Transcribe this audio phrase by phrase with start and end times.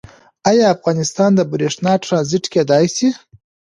[0.49, 3.09] آیا افغانستان د بریښنا ټرانزیټ کیدی شي؟